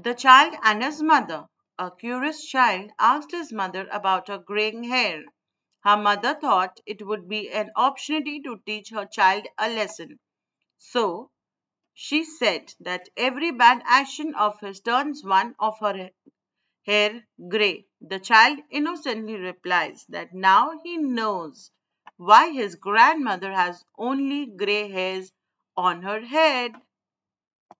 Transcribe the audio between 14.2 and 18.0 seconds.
of his turns one of her hair gray.